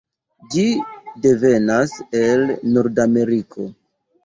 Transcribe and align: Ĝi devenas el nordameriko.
Ĝi 0.53 0.63
devenas 1.25 1.95
el 2.23 2.49
nordameriko. 2.73 3.71